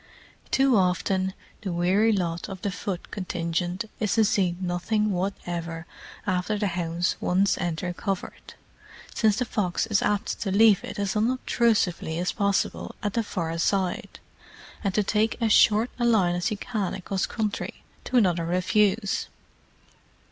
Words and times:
Too 0.49 0.75
often 0.77 1.35
the 1.61 1.71
weary 1.71 2.11
lot 2.11 2.49
of 2.49 2.63
the 2.63 2.71
foot 2.71 3.11
contingent 3.11 3.85
is 3.99 4.15
to 4.15 4.25
see 4.25 4.55
nothing 4.59 5.11
whatever 5.11 5.85
after 6.25 6.57
the 6.57 6.69
hounds 6.69 7.17
once 7.21 7.55
enter 7.59 7.93
covert, 7.93 8.55
since 9.13 9.35
the 9.35 9.45
fox 9.45 9.85
is 9.85 10.01
apt 10.01 10.39
to 10.41 10.49
leave 10.51 10.83
it 10.83 10.97
as 10.97 11.15
unobtrusively 11.15 12.17
as 12.17 12.31
possible 12.31 12.95
at 13.03 13.13
the 13.13 13.21
far 13.21 13.55
side, 13.59 14.19
and 14.83 14.95
to 14.95 15.03
take 15.03 15.37
as 15.39 15.53
short 15.53 15.91
a 15.99 16.03
line 16.05 16.33
as 16.33 16.47
he 16.47 16.55
can 16.55 16.95
across 16.95 17.27
country 17.27 17.83
to 18.05 18.17
another 18.17 18.47
refuse. 18.47 19.27